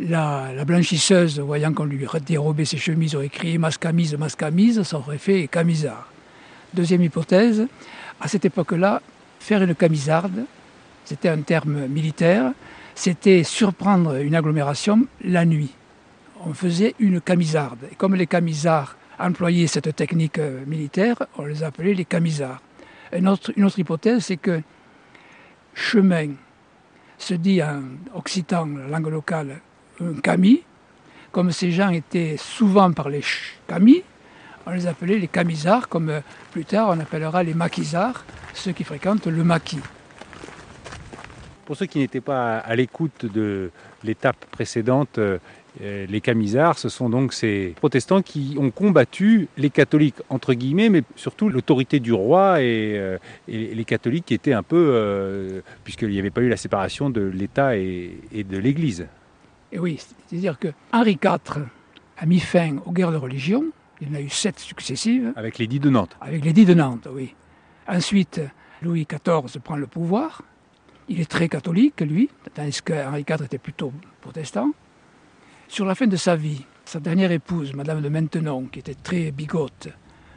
[0.00, 5.48] La, blanchisseuse, voyant qu'on lui dérobait ses chemises, aurait crié mascamise, mascamise, ça aurait fait
[5.48, 6.08] camisard.
[6.72, 7.66] Deuxième hypothèse,
[8.20, 9.02] à cette époque-là,
[9.40, 10.44] faire une camisarde,
[11.04, 12.52] c'était un terme militaire,
[12.94, 15.74] c'était surprendre une agglomération la nuit.
[16.44, 17.80] On faisait une camisarde.
[17.90, 22.62] Et comme les camisards employaient cette technique euh, militaire, on les appelait les camisards.
[23.12, 24.62] Une autre, une autre hypothèse, c'est que
[25.74, 26.28] chemin
[27.16, 27.82] se dit en
[28.14, 29.60] occitan, la langue locale,
[30.00, 30.62] un camis.
[31.32, 33.22] Comme ces gens étaient souvent par les
[33.66, 34.02] camis,
[34.66, 36.20] on les appelait les camisards, comme euh,
[36.52, 38.24] plus tard on appellera les maquisards,
[38.54, 39.80] ceux qui fréquentent le maquis.
[41.64, 43.70] Pour ceux qui n'étaient pas à l'écoute de
[44.02, 45.38] l'étape précédente, euh,
[45.80, 51.02] les camisards, ce sont donc ces protestants qui ont combattu les catholiques, entre guillemets, mais
[51.16, 56.40] surtout l'autorité du roi et, les catholiques qui étaient un peu, puisqu'il n'y avait pas
[56.40, 59.06] eu la séparation de l'État et, et, de l'Église.
[59.70, 61.66] Et oui, c'est-à-dire que Henri IV
[62.16, 63.64] a mis fin aux guerres de religion,
[64.00, 65.32] il y en a eu sept successives.
[65.36, 67.34] Avec l'édit de Nantes Avec l'édit de Nantes, oui.
[67.88, 68.40] Ensuite,
[68.82, 70.42] Louis XIV prend le pouvoir.
[71.08, 74.72] Il est très catholique, lui, tandis qu'Henri IV était plutôt protestant.
[75.68, 79.30] Sur la fin de sa vie, sa dernière épouse, Madame de Maintenon, qui était très
[79.30, 79.88] bigote,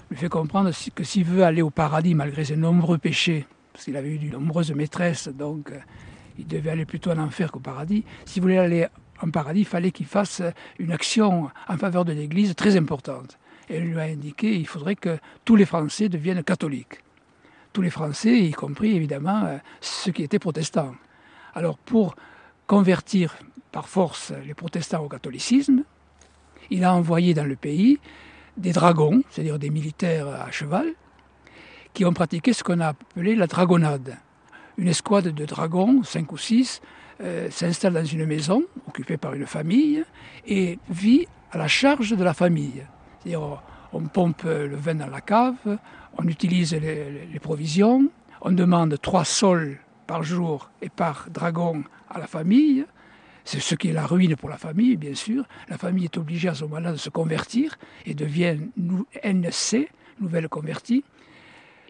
[0.09, 3.97] lui fait comprendre que s'il veut aller au paradis malgré ses nombreux péchés, parce qu'il
[3.97, 5.79] avait eu de nombreuses maîtresses, donc euh,
[6.37, 8.87] il devait aller plutôt en enfer qu'au paradis, s'il voulait aller
[9.21, 10.41] en paradis, il fallait qu'il fasse
[10.77, 13.39] une action en faveur de l'Église très importante
[13.71, 16.99] elle lui a indiqué qu'il faudrait que tous les Français deviennent catholiques.
[17.73, 20.93] Tous les Français, y compris évidemment euh, ceux qui étaient protestants.
[21.53, 22.15] Alors pour
[22.67, 23.35] convertir
[23.71, 25.83] par force les protestants au catholicisme,
[26.69, 27.99] il a envoyé dans le pays
[28.57, 30.87] des dragons, c'est-à-dire des militaires à cheval,
[31.93, 34.17] qui ont pratiqué ce qu'on a appelé la dragonnade.
[34.77, 36.81] Une escouade de dragons, cinq ou six,
[37.21, 40.03] euh, s'installe dans une maison occupée par une famille
[40.47, 42.83] et vit à la charge de la famille.
[43.19, 43.61] C'est-à-dire,
[43.93, 45.77] on pompe le vin dans la cave,
[46.17, 48.09] on utilise les, provisions,
[48.41, 52.85] on demande trois sols par jour et par dragon à la famille.
[53.45, 55.45] C'est ce qui est la ruine pour la famille, bien sûr.
[55.69, 58.57] La famille est obligée à ce moment-là de se convertir et devient
[59.23, 61.03] NC, nouvelle convertie.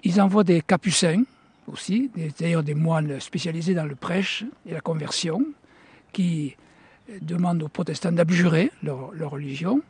[0.03, 1.23] Ils envoient des capucins
[1.67, 2.09] aussi,
[2.39, 5.45] d'ailleurs des moines spécialisés dans le prêche et la conversion,
[6.11, 6.55] qui
[7.21, 9.81] demandent aux protestants d'abjurer leur religion.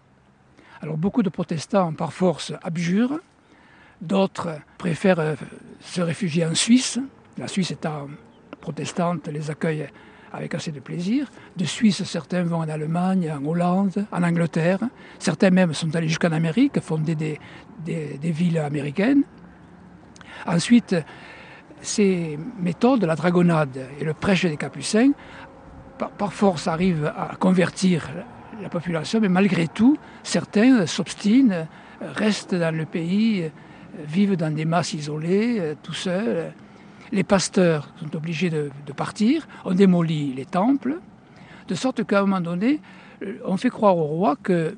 [0.82, 3.19] Alors beaucoup de protestants, par force, abjurent.
[4.02, 5.36] D'autres préfèrent euh,
[5.80, 7.00] se réfugier en Suisse.
[7.38, 8.08] La Suisse étant
[8.60, 9.88] protestante, les accueille
[10.34, 11.28] avec assez de plaisir.
[11.58, 14.80] De Suisse, certains vont en Allemagne, en Hollande, en Angleterre.
[15.20, 17.39] Certains même sont allés jusqu'en Amérique, fonder des,
[17.86, 19.24] des, villes américaines.
[20.46, 20.96] Ensuite,
[21.82, 25.12] ces méthodes, la dragonnade et le prêche des capucins,
[26.17, 28.10] par force arrivent à convertir
[28.62, 31.67] la population, mais malgré tout, certains s'obstinent,
[32.02, 33.52] restent dans le pays,
[34.06, 36.54] vivent dans des masses isolées, tout seuls.
[37.12, 41.00] Les pasteurs sont obligés de, partir, on démolit les temples,
[41.67, 42.80] de sorte qu'à un moment donné,
[43.45, 44.76] on fait croire au roi que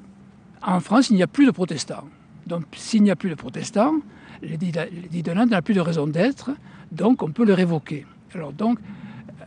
[0.65, 2.07] en France, il n'y a plus de protestants.
[2.47, 3.95] Donc, s'il n'y a plus de protestants,
[4.41, 6.51] de Nantes n'a plus de raison d'être,
[6.91, 8.05] donc on peut le révoquer.
[8.33, 8.79] Alors donc,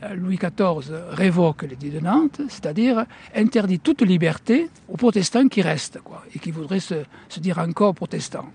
[0.03, 5.99] euh, Louis XIV révoque l'édit de Nantes, c'est-à-dire interdit toute liberté aux protestants qui restent
[6.35, 7.05] et qui voudraient se,
[7.39, 8.51] dire encore protestants.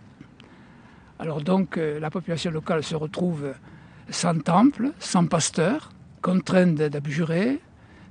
[1.19, 3.53] Alors donc euh, la population locale se retrouve
[4.11, 5.89] sans temple, sans pasteur,
[6.21, 7.59] contrainte d'abjurer.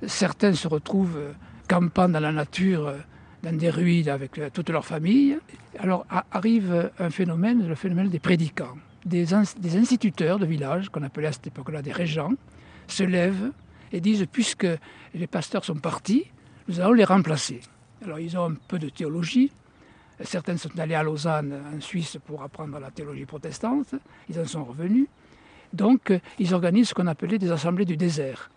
[0.05, 1.33] Certains se retrouvent
[1.67, 2.93] campant dans la nature,
[3.43, 5.37] dans des ruines avec euh, toute leur famille.
[5.79, 11.27] Alors arrive un phénomène, le phénomène des prédicants, des, des instituteurs de village, qu'on appelait
[11.27, 12.33] à cette époque-là des régents,
[12.87, 13.51] se lèvent
[13.93, 14.67] et disent, puisque
[15.13, 16.25] les pasteurs sont partis,
[16.67, 17.61] nous allons les remplacer.
[18.03, 19.51] Alors ils ont un peu de théologie.
[20.23, 23.95] Certains sont allés à Lausanne, en Suisse, pour apprendre la théologie protestante.
[24.29, 25.07] Ils en sont revenus.
[25.73, 28.49] Donc ils organisent ce qu'on appelait des assemblées du désert.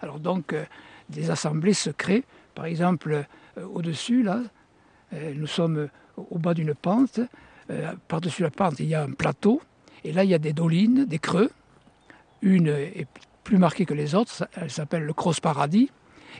[0.00, 0.54] Alors donc
[1.08, 1.90] des assemblées se.
[2.54, 3.24] Par exemple,
[3.58, 4.40] euh, au-dessus, là,
[5.12, 7.20] euh, nous sommes au bas d'une pente.
[7.70, 9.60] Euh, par-dessus la pente, il y a un plateau.
[10.04, 11.50] Et là, il y a des dolines, des creux.
[12.42, 13.06] Une est
[13.44, 14.48] plus marquée que les autres.
[14.54, 15.90] Elle s'appelle le Cross Paradis.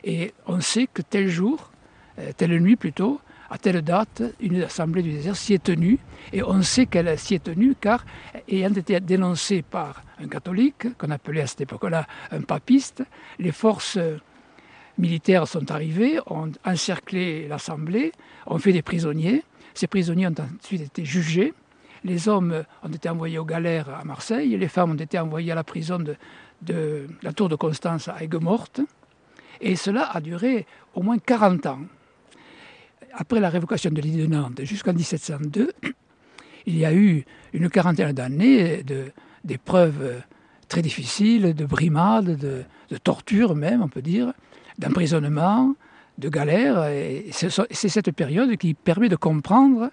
[0.03, 1.71] Et on sait que tel jour,
[2.19, 5.99] euh, telle nuit plutôt, à telle date, une assemblée du désert s'y est tenue.
[6.33, 8.05] Et on sait qu'elle s'y est tenue car,
[8.49, 13.03] ayant été dénoncée par un catholique, qu'on appelait à cette époque-là un papiste,
[13.39, 13.99] les forces
[14.97, 18.11] militaires sont arrivées, ont encerclé l'assemblée,
[18.45, 19.43] ont fait des prisonniers.
[19.73, 21.53] Ces prisonniers ont ensuite été jugés.
[22.03, 25.55] Les hommes ont été envoyés aux galères à Marseille, les femmes ont été envoyées à
[25.55, 28.81] la prison de, la tour de Constance à Aigues-Mortes,
[29.61, 31.79] et cela a duré au moins 40 ans.
[33.13, 35.71] Après la révocation de l'île de Nantes jusqu'en 1702,
[36.65, 38.83] il y a eu une quarantaine d'années
[39.43, 40.21] d'épreuves
[40.67, 44.33] très difficiles, de brimades, de, de tortures même, on peut dire,
[44.77, 45.75] d'emprisonnement,
[46.17, 46.87] de galères.
[46.87, 49.91] Et c'est cette période qui permet de comprendre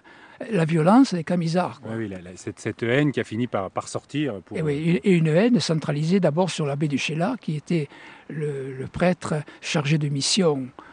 [0.51, 1.81] la violence des camisards.
[1.85, 4.41] Oui, cette, haine qui a fini par, par sortir.
[4.53, 7.87] Et, oui, et, une haine centralisée d'abord sur l'abbé du Chéla, qui était
[8.29, 10.83] le, prêtre chargé de mission euh,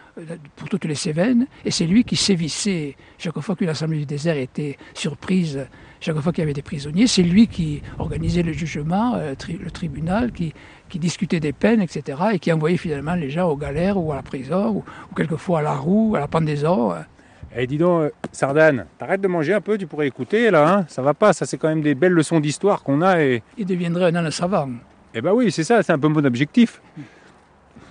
[0.56, 4.36] pour toutes les Cévennes, et c'est lui qui sévissait chaque fois qu'une assemblée du désert
[4.36, 5.66] était surprise,
[6.00, 9.70] chaque fois qu'il y avait des prisonniers, c'est lui qui organisait le jugement, euh, le
[9.70, 10.52] tribunal, qui,
[10.88, 14.16] qui discutait des peines, etc., et qui envoyait finalement les gens aux galères ou à
[14.16, 16.92] la prison, ou, ou quelquefois à la roue, à la pendaison.
[17.54, 20.86] Eh dis donc, euh, Sardane, t'arrêtes de manger un peu, tu pourrais écouter là, hein
[20.88, 23.42] ça va pas, ça c'est quand même des belles leçons d'histoire qu'on a et...
[23.58, 24.70] Il deviendrait un âne savant.
[25.14, 26.80] Eh ben oui, c'est ça, c'est un peu mon objectif.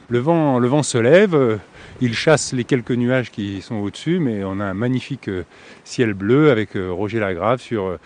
[0.10, 1.57] Le vent, le vent se lève, euh,
[2.01, 5.45] il chasse les quelques nuages qui sont au-dessus, mais on a un magnifique euh,
[5.83, 7.97] ciel bleu avec Roger Lagrave sur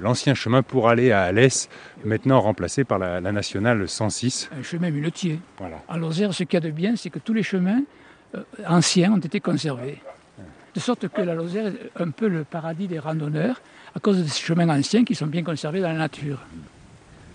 [0.00, 1.68] l'ancien chemin pour aller à Alès,
[2.04, 4.50] maintenant remplacé par la, nationale 106.
[4.58, 5.38] Un chemin muletier.
[5.58, 5.82] Voilà.
[5.88, 7.82] À Lozère, ce qu'il y a de bien, c'est que tous les chemins
[8.66, 9.98] anciens ont été conservés.
[10.74, 13.60] De sorte que la Lozère est un peu le paradis des randonneurs
[13.94, 16.40] à cause de ces chemins anciens qui sont bien conservés dans la nature.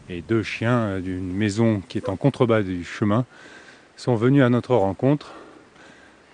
[0.09, 3.25] Et deux chiens d'une maison qui est en contrebas du chemin
[3.95, 5.33] sont venus à notre rencontre.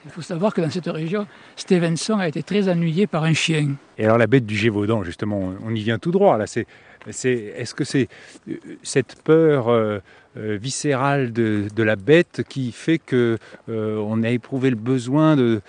[0.06, 3.76] Il faut savoir que dans cette région, Stevenson a été très ennuyé par un chien.
[3.98, 6.38] Et alors la bête du Gévaudan, justement, on y vient tout droit.
[6.38, 6.68] Là, c'est,
[7.08, 8.08] est-ce que c'est
[8.48, 10.00] euh, cette peur euh,
[10.38, 13.38] euh, viscérale de, la bête qui fait que
[13.68, 15.62] on a éprouvé le besoin de,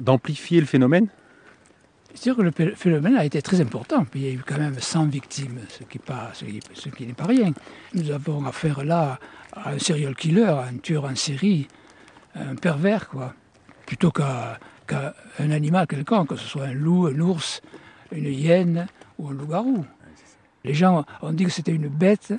[0.00, 1.08] d'amplifier le phénomène?
[2.14, 4.06] C'est sûr que le phénomène a été très important.
[4.14, 7.52] Il y a eu quand même 100 victimes, ce qui, n'est pas rien.
[7.94, 9.18] Nous avons affaire là
[9.52, 11.68] à un serial killer, un tueur en série,
[12.34, 13.34] un pervers, quoi.
[13.88, 14.58] Plutôt qu'à
[15.38, 17.62] un animal quelconque, que ce soit un loup, un ours,
[18.12, 18.86] une hyène
[19.18, 19.82] ou un loup-garou.
[20.62, 22.34] Les gens ont dit que c'était une bête,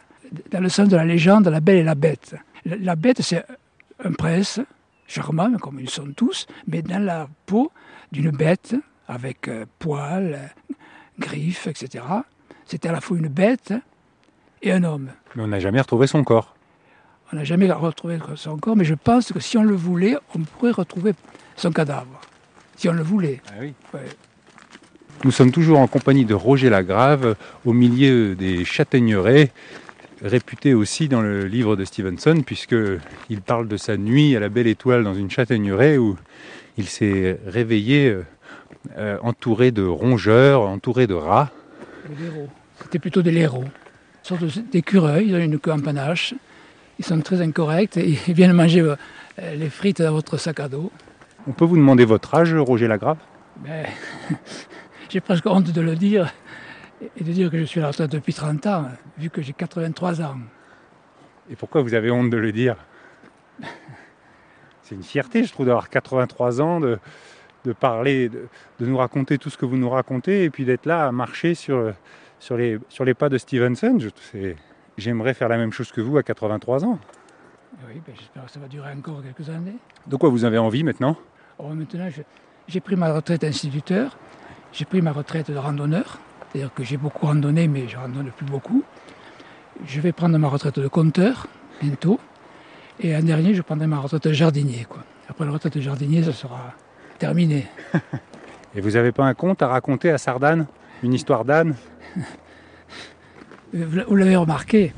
[0.52, 2.36] dans le sens de la légende, la belle et la bête.
[2.66, 3.44] La bête, c'est
[4.04, 4.60] un prince
[5.08, 7.72] charmant, comme ils sont tous, mais dans la peau
[8.12, 8.76] d'une bête,
[9.08, 10.52] avec euh, poils,
[11.18, 12.04] griffes, etc.
[12.66, 13.74] C'était à la fois une bête
[14.62, 15.10] et un homme.
[15.34, 16.56] Mais on n'a jamais retrouvé son corps.
[17.34, 20.40] On n'a jamais retrouvé son corps, mais je pense que si on le voulait, on
[20.42, 21.14] pourrait retrouver
[21.60, 22.19] son cadavre.
[22.76, 23.41] Si on le voulait.
[23.50, 23.74] Ah oui.
[25.26, 29.52] Nous sommes toujours en compagnie de Roger Lagrave, au milieu des châtaigneraies
[30.22, 34.67] réputé aussi dans le livre de Stevenson, puisqu'il parle de sa nuit à la belle
[34.67, 36.17] étoile dans une châtaigneraie où
[36.78, 38.17] il s'est réveillé
[38.98, 41.52] euh, entouré de rongeurs, entouré de rats.
[42.82, 43.65] C'était plutôt des léraux,
[44.24, 46.34] sorte d'écureuils, ils ont une queue en panache,
[46.98, 48.95] ils sont très incorrects et ils viennent manger euh,
[49.56, 50.91] les frites dans votre sac à dos.
[51.47, 53.17] On peut vous demander votre âge, Roger Lagrave?
[53.58, 53.86] Ben,
[55.10, 56.32] J'ai presque honte de le dire
[57.17, 58.86] et de dire que je suis à la retraite depuis 30 ans,
[59.17, 60.38] vu que j'ai 83 ans.
[61.49, 62.75] Et pourquoi vous avez honte de le dire?
[64.84, 66.99] C'est une fierté, je trouve, d'avoir 83 ans, de,
[67.80, 68.47] parler, de,
[68.80, 71.93] nous raconter tout ce que vous nous racontez, et puis d'être là à marcher sur,
[72.39, 73.97] sur, les, sur les pas de Stevenson.
[74.97, 76.99] J'aimerais faire la même chose que vous à 83 ans.
[77.88, 79.78] Oui, ben, j'espère que ça va durer encore quelques années.
[80.08, 81.15] De quoi vous avez envie maintenant?
[81.58, 82.10] Oh, Maintenant,
[82.68, 84.18] j'ai pris ma retraite d'instituteur,
[84.74, 86.20] j'ai pris ma retraite de randonneur.
[86.52, 88.84] C'est-à-dire que j'ai beaucoup randonné, mais je randonne plus beaucoup.
[89.86, 91.48] Je vais prendre ma retraite de compteur
[91.82, 92.20] bientôt.
[93.00, 94.86] Et un dernier, je prendrai ma retraite de jardinier.
[94.89, 95.04] Quoi.
[95.30, 96.74] Après la retraite de jardinier, ça sera
[97.18, 97.68] terminé.
[98.76, 100.68] Et vous n'avez pas un conte à raconter à Sardane?
[101.02, 101.76] Une histoire d'âne
[103.74, 104.94] Vous l'avez remarqué,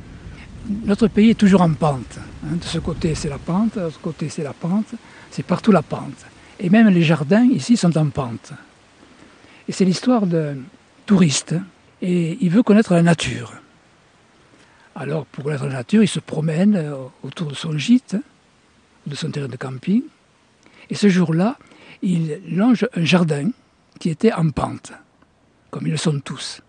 [0.85, 2.19] notre pays est toujours en pente.
[2.45, 2.55] Hein.
[2.55, 4.93] De ce côté, c'est la pente, de l'autre côté, c'est la pente.
[5.31, 6.25] C'est partout la pente.
[6.59, 8.53] Et même les jardins ici sont en pente.
[9.67, 10.57] Et c'est l'histoire de,
[11.11, 11.55] touriste
[12.01, 13.53] et il veut connaître la nature.
[14.95, 18.15] Alors pour connaître la nature, il se promène euh, autour de son gîte,
[19.07, 20.03] de son terrain de camping,
[20.89, 21.57] et ce jour-là,
[22.01, 23.49] il longe un jardin
[23.99, 24.93] qui était en pente,
[25.69, 26.61] comme ils le sont tous.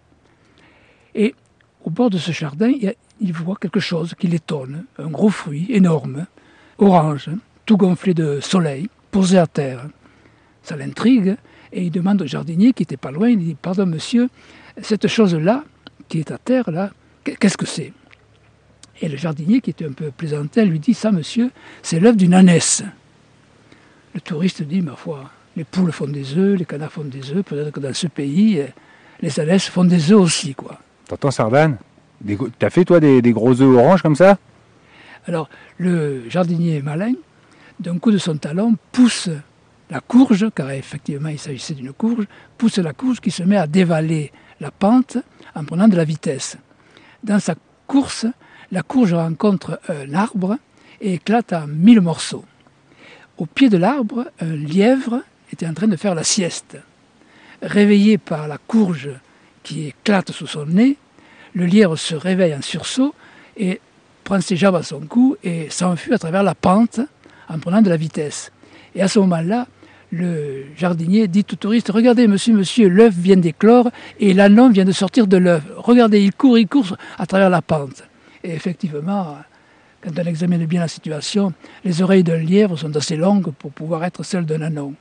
[1.15, 1.35] Et
[1.85, 2.95] au bord de ce jardin, il
[3.31, 6.27] voit quelque chose qui l'étonne, un gros fruit énorme,
[6.79, 7.31] orange,
[7.67, 9.87] tout gonflé de soleil, posé à terre.
[10.65, 11.37] Ça l'intrigue,
[11.73, 14.29] et il demande au jardinier qui était pas loin, il dit Pardon monsieur,
[14.81, 15.63] cette chose-là,
[16.09, 16.91] qui est à terre, là,
[17.23, 17.93] qu'est-ce que c'est?
[19.01, 21.51] Et le jardinier, qui était un peu plaisantin, lui dit Ça monsieur,
[21.83, 22.83] c'est l'œuf d'une ânesse.
[24.15, 27.45] Le touriste dit Ma foi, les poules font des œufs, les canards font des œufs,
[27.45, 28.63] peut-être que dans ce pays,
[29.21, 30.79] les ânesses font des œufs aussi, quoi.
[31.09, 31.79] T'entends, Sardane?
[32.59, 34.39] T'as fait, toi, des, gros œufs oranges comme ça
[35.27, 37.15] Alors, le jardinier malin,
[37.81, 39.29] d'un coup de son talon, pousse
[39.91, 43.67] la courge, car effectivement il s'agissait d'une courge, pousse la courge qui se met à
[43.67, 45.19] dévaler la pente
[45.55, 46.57] en prenant de la vitesse.
[47.23, 47.55] Dans sa
[47.87, 48.27] course,
[48.71, 50.57] la courge rencontre un arbre
[51.01, 52.45] et éclate en mille morceaux.
[53.37, 56.79] Au pied de l'arbre, un lièvre était en train de faire la sieste.
[57.61, 59.11] Réveillé par la courge
[59.63, 60.97] qui éclate sous son nez,
[61.55, 63.15] le lièvre se réveille en sursaut
[63.57, 63.81] et
[64.25, 67.01] prend ses jambes à son cou et s'enfuit à travers la pente
[67.49, 68.53] en prenant de la vitesse.
[68.95, 69.67] Et à ce moment-là,
[70.11, 74.93] le jardinier dit au touriste Regardez, monsieur, monsieur, l'œuf vient d'éclore et l'anon vient de
[74.93, 75.63] sortir de l'œuf.
[75.77, 78.05] Regardez, il court, il court à travers la pente.
[78.45, 79.39] Et effectivement,
[80.03, 81.53] quand on examine bien la situation,
[81.85, 84.95] les oreilles d'un lièvre sont assez longues pour pouvoir être celles d'un anon.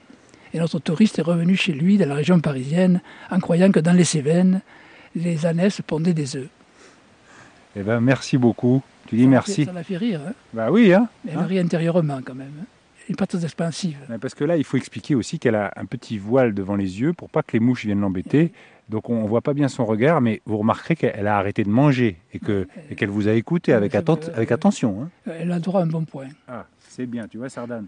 [0.54, 3.94] Et notre touriste est revenu chez lui, dans la région parisienne, en croyant que dans
[3.94, 4.62] les Cévennes,
[5.16, 6.50] les ânesses pondaient des œufs.
[7.76, 8.82] Eh ben, merci beaucoup.
[9.08, 9.66] Tu dis merci.
[9.66, 10.22] Ça l'a fait rire.
[10.28, 11.08] Hein bah oui, hein.
[11.28, 12.54] Elle rit intérieurement quand même.
[12.62, 12.66] Hein
[13.12, 13.98] n'est pas très expansive.
[14.20, 17.14] Parce que là, il faut expliquer aussi qu'elle a un petit voile devant les yeux
[17.14, 18.52] pour pas que les mouches viennent l'embêter.
[18.90, 21.70] Donc on ne voit pas bien son regard, mais vous remarquerez qu'elle a arrêté de
[21.70, 25.04] manger et qu'elle vous a écouté avec, avec attention.
[25.04, 25.10] Hein.
[25.26, 26.28] Elle a droit à un bon point.
[26.48, 27.86] Ah, c'est bien, tu vois, Sardane.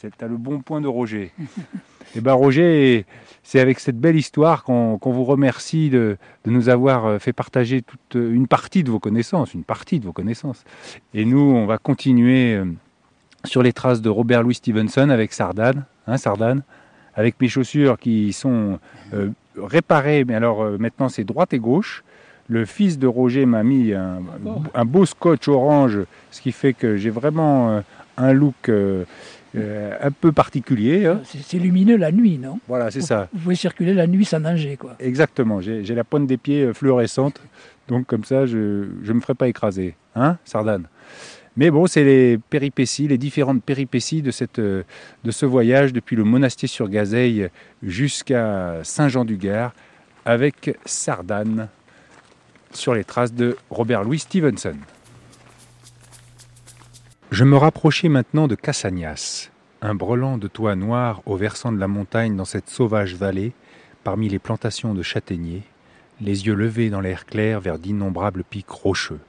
[0.00, 1.30] Tu as le bon point de Roger.
[1.38, 1.46] et
[2.16, 3.04] eh bien Roger,
[3.50, 7.82] c'est avec cette belle histoire qu'on vous remercie de, de, nous avoir euh, fait partager
[7.82, 10.62] toute une partie de vos connaissances, une partie de vos connaissances.
[11.14, 12.64] Et nous, on va continuer euh,
[13.44, 16.62] sur les traces de Robert Louis Stevenson avec Sardane, hein, Sardane,
[17.14, 18.78] avec mes chaussures qui sont
[19.14, 22.04] euh, réparées, mais alors euh, maintenant c'est droite et gauche.
[22.48, 27.10] Le fils de Roger m'a mis un, beau scotch orange, ce qui fait que j'ai
[27.10, 27.80] vraiment euh,
[28.16, 28.70] un look
[29.56, 31.06] un peu particulier.
[31.06, 31.20] Hein.
[31.24, 32.60] C'est lumineux la nuit, non?
[32.68, 33.28] Voilà, c'est ça.
[33.32, 34.96] Vous pouvez circuler la nuit sans danger, quoi.
[35.00, 35.60] Exactement.
[35.60, 37.40] J'ai la pointe des pieds fluorescente,
[37.88, 39.94] donc comme ça, je ne me ferai pas écraser.
[40.14, 40.86] Hein, Sardane
[41.56, 44.82] mais bon, c'est les péripéties, les différentes péripéties de, cette, euh,
[45.24, 47.48] de ce voyage depuis le monastier sur Gazeille
[47.82, 49.74] jusqu'à Saint-Jean-du-Gard
[50.24, 51.68] avec Sardane
[52.72, 54.76] sur les traces de Robert Louis Stevenson.
[57.30, 59.50] Je me rapprochais maintenant de Cassagnas,
[59.82, 63.52] un brelan de toit noir au versant de la montagne dans cette sauvage vallée,
[64.02, 65.62] parmi les plantations de châtaigniers,
[66.20, 69.20] les yeux levés dans l'air clair vers d'innombrables pics rocheux.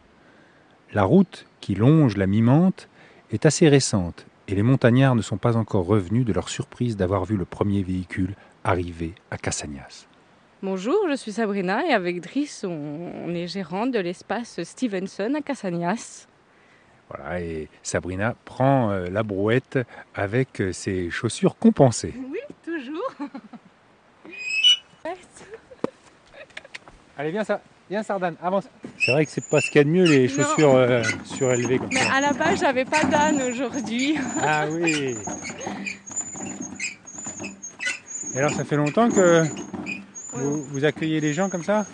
[0.94, 2.90] La route qui longe la Mimante
[3.30, 7.26] est assez récente et les montagnards ne sont pas encore revenus de leur surprise d'avoir
[7.26, 8.34] vu le premier véhicule
[8.64, 10.08] arriver à Cassagnas.
[10.64, 16.28] Bonjour, je suis Sabrina et avec Driss, on, est gérant de l'espace Stevenson à Cassagnas.
[17.14, 19.80] Voilà, et Sabrina prend euh, la brouette
[20.16, 22.14] avec euh, ses chaussures compensées.
[22.32, 23.12] Oui, toujours.
[27.18, 27.62] Allez, viens ça.
[27.90, 28.70] Viens Sardane, avance.
[28.98, 31.78] C'est vrai que c'est pas ce qu'il y a de mieux les chaussures euh, surélevées
[31.78, 34.18] comme Mais à la base, j'avais pas d'âne aujourd'hui.
[34.42, 35.18] Ah oui.
[38.34, 39.44] Et alors, ça fait longtemps que
[40.34, 41.86] vous, accueillez les gens comme ça?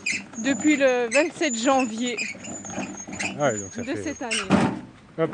[0.44, 2.16] Depuis le 27 janvier
[3.40, 4.36] ah donc ça de cette année.
[5.20, 5.32] Hop.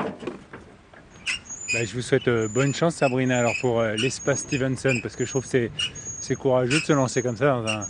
[1.74, 5.26] Bah, je vous souhaite euh, bonne chance Sabrina alors pour euh, l'espace Stevenson parce que
[5.26, 5.68] je trouve que
[6.20, 7.84] c'est courageux de se lancer comme ça dans un,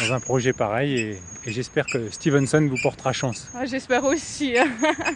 [0.00, 3.48] dans un projet pareil et, j'espère que Stevenson vous portera chance.
[3.54, 4.54] Ah, j'espère aussi.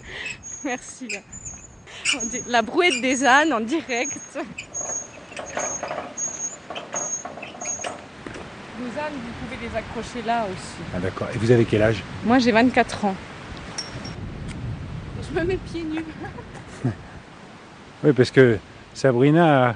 [0.64, 1.08] Merci.
[2.48, 4.38] La brouette des ânes en direct.
[8.78, 10.82] Vos ânes, vous pouvez les accrocher là aussi.
[10.94, 11.28] Ah d'accord.
[11.34, 12.04] Et vous avez quel âge?
[12.24, 13.16] Moi j'ai 24 ans.
[15.34, 16.04] Je me mets pieds nus.
[18.04, 18.58] oui, parce que
[18.92, 19.74] Sabrina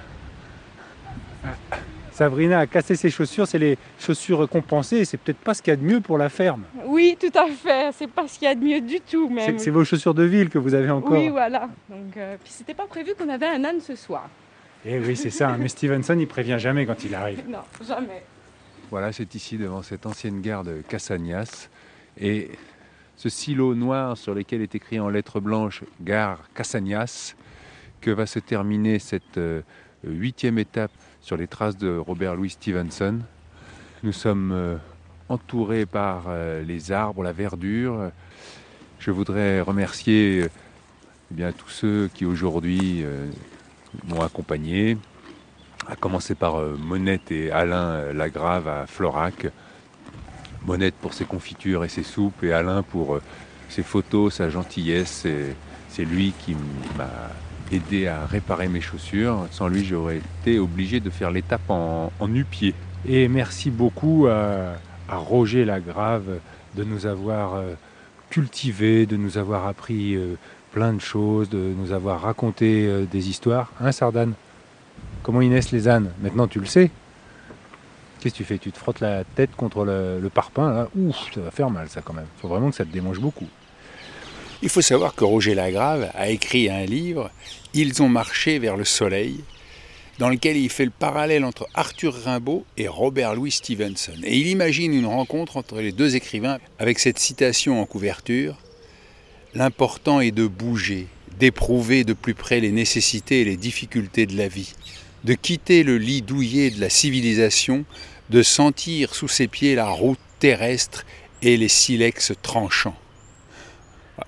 [2.12, 5.74] Sabrina a cassé ses chaussures, c'est les chaussures compensées, c'est peut-être pas ce qu'il y
[5.74, 6.64] a de mieux pour la ferme.
[6.84, 9.58] Oui, tout à fait, c'est pas ce qu'il y a de mieux du tout même.
[9.58, 11.12] C'est vos chaussures de ville que vous avez encore.
[11.12, 11.68] Oui, voilà.
[11.88, 14.28] Donc, euh, puis c'était pas prévu qu'on avait un âne ce soir.
[14.84, 15.56] Eh oui, c'est ça, hein.
[15.58, 17.42] mais Stevenson, il prévient jamais quand il arrive.
[17.48, 18.22] Non, jamais.
[18.90, 21.68] Voilà, c'est ici devant cette ancienne gare de Cassagnas.
[22.20, 22.50] Et
[23.18, 27.35] ce silo noir sur lequel est écrit en lettres blanches gare Cassagnas,
[28.00, 29.62] que va se terminer cette euh,
[30.04, 33.18] huitième étape sur les traces de Robert Louis Stevenson.
[34.04, 34.76] Nous sommes euh,
[35.28, 38.12] entourés par euh, les arbres, la verdure.
[39.01, 43.05] Je voudrais remercier eh bien, tous ceux qui aujourd'hui
[44.07, 44.97] m'ont accompagné,
[45.88, 49.49] à commencer par Monette et Alain Lagrave à Florac.
[50.68, 53.18] Monette pour ses confitures et ses soupes et Alain pour
[53.70, 55.26] ses photos, sa gentillesse.
[55.88, 56.54] C'est lui qui
[56.96, 57.08] m'a
[57.72, 59.46] aider à réparer mes chaussures.
[59.50, 62.74] Sans lui, j'aurais été obligé de faire l'étape en, nu-pied.
[63.06, 64.74] Et merci beaucoup à,
[65.08, 66.38] Roger Lagrave
[66.76, 67.74] de nous avoir euh,
[68.28, 70.34] cultivés, de nous avoir appris euh,
[70.72, 73.72] plein de choses, de nous avoir raconté euh, des histoires.
[73.80, 74.34] Hein, Sardane?
[75.22, 76.10] Comment naissent les ânes?
[76.20, 76.90] Maintenant, tu le sais
[78.20, 78.58] Qu'est-ce que tu fais?
[78.58, 80.88] Tu te frottes la tête contre le, parpaing, là?
[80.96, 82.26] Ouf, ça va faire mal ça quand même.
[82.36, 83.48] Il faut vraiment que ça te démange beaucoup.
[84.60, 87.30] Il faut savoir que Roger Lagrave a écrit un livre,
[87.74, 89.44] Ils ont marché vers le soleil,
[90.18, 94.16] dans lequel il fait le parallèle entre Arthur Rimbaud et Robert Louis Stevenson.
[94.24, 98.56] Et il imagine une rencontre entre les deux écrivains avec cette citation en couverture
[99.54, 101.06] L'important est de bouger,
[101.38, 104.74] d'éprouver de plus près les nécessités et les difficultés de la vie,
[105.24, 107.84] de quitter le lit douillet de la civilisation,
[108.30, 111.04] de sentir sous ses pieds la route terrestre
[111.42, 112.96] et les silex tranchants.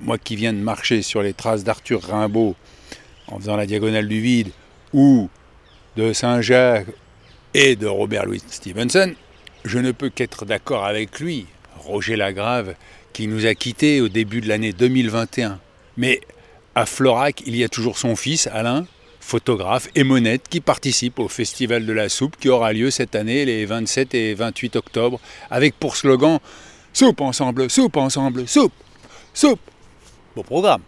[0.00, 2.54] Moi qui viens de marcher sur les traces d'Arthur Rimbaud
[3.26, 4.50] en faisant la diagonale du vide,
[4.92, 5.28] ou
[5.96, 6.88] de Saint-Jacques
[7.54, 9.14] et de Robert Louis Stevenson,
[9.64, 11.46] je ne peux qu'être d'accord avec lui,
[11.78, 12.74] Roger Lagrave,
[13.12, 15.60] qui nous a quittés au début de l'année 2021.
[15.96, 16.20] Mais
[16.74, 18.86] à Florac, il y a toujours son fils, Alain,
[19.20, 23.44] photographe et monette, qui participe au Festival de la Soupe qui aura lieu cette année
[23.44, 26.40] les 27 et 28 octobre, avec pour slogan
[26.92, 28.72] Soupe ensemble, soupe ensemble, soupe,
[29.32, 29.60] soupe.
[30.34, 30.82] Beau programme.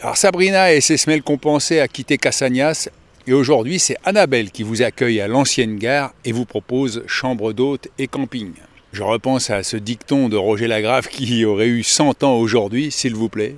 [0.00, 2.88] Alors Sabrina et ses semelles compensées a quitté Cassagnas
[3.26, 7.88] et aujourd'hui c'est Annabelle qui vous accueille à l'ancienne gare et vous propose chambre d'hôte
[7.98, 8.52] et camping.
[8.92, 13.14] Je repense à ce dicton de Roger Lagrave qui aurait eu 100 ans aujourd'hui, s'il
[13.14, 13.56] vous plaît.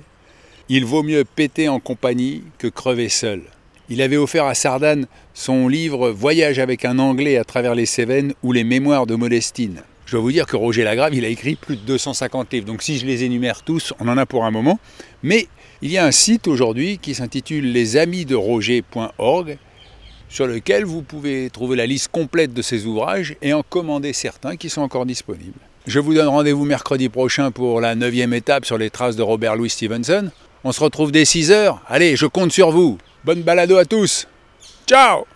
[0.69, 3.41] Il vaut mieux péter en compagnie que crever seul.
[3.87, 5.05] Il avait offert à Sardane
[5.35, 9.83] son livre Voyage avec un Anglais à travers les Cévennes ou les Mémoires de Modestine.
[10.07, 12.65] Je dois vous dire que Roger Lagrave, il a écrit plus de 250 livres.
[12.65, 14.79] Donc si je les énumère tous, on en a pour un moment.
[15.21, 15.47] Mais
[15.83, 19.57] il y a un site aujourd'hui qui s'intitule lesamidesroger.org
[20.29, 24.57] sur lequel vous pouvez trouver la liste complète de ces ouvrages et en commander certains
[24.57, 25.59] qui sont encore disponibles.
[25.85, 29.55] Je vous donne rendez-vous mercredi prochain pour la neuvième étape sur les traces de Robert
[29.55, 30.31] Louis Stevenson.
[30.67, 31.79] On se retrouve dès 6 heures.
[31.87, 32.97] Allez, je compte sur vous.
[33.23, 34.27] Bonne balado à tous.
[34.87, 35.27] Ciao